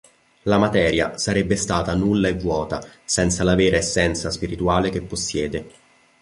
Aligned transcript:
La 0.45 0.57
materia 0.57 1.15
sarebbe 1.19 1.55
stata 1.55 1.93
nulla 1.93 2.27
e 2.27 2.33
vuota 2.33 2.83
senza 3.05 3.43
la 3.43 3.53
vera 3.53 3.77
essenza 3.77 4.31
spirituale 4.31 4.89
che 4.89 5.03
possiede. 5.03 5.67